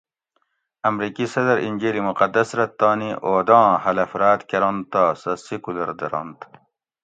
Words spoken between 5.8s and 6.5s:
درنت"